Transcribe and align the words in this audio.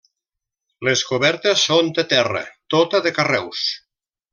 Les 0.87 1.03
cobertes 1.11 1.67
són 1.67 1.93
de 2.01 2.07
terra, 2.15 2.45
tota 2.77 3.07
de 3.09 3.15
carreus. 3.23 3.67